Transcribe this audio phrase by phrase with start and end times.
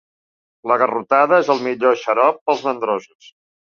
[0.71, 3.35] La garrotada és el millor xarop per als mandrosos.